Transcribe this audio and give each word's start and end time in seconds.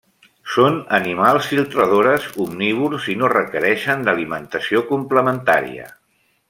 Són 0.53 0.77
animals 0.97 1.49
filtradores 1.51 2.25
omnívors 2.47 3.05
i 3.15 3.19
no 3.21 3.31
requereixen 3.35 4.05
alimentació 4.17 4.87
complementària. 4.93 5.91